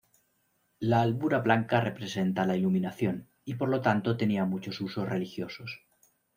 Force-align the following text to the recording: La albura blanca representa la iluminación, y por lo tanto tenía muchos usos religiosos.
La 0.79 1.01
albura 1.03 1.39
blanca 1.41 1.79
representa 1.79 2.47
la 2.47 2.57
iluminación, 2.57 3.29
y 3.45 3.53
por 3.53 3.69
lo 3.69 3.81
tanto 3.81 4.17
tenía 4.17 4.45
muchos 4.45 4.81
usos 4.81 5.07
religiosos. 5.07 5.85